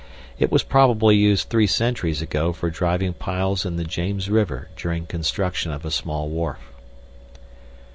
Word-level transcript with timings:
It 0.39 0.51
was 0.51 0.63
probably 0.63 1.15
used 1.15 1.47
three 1.49 1.67
centuries 1.67 2.23
ago 2.23 2.53
for 2.53 2.71
driving 2.71 3.13
piles 3.13 3.67
in 3.67 3.75
the 3.75 3.83
James 3.83 4.31
River 4.31 4.69
during 4.75 5.05
construction 5.05 5.71
of 5.71 5.85
a 5.85 5.91
small 5.91 6.27
wharf. 6.27 6.71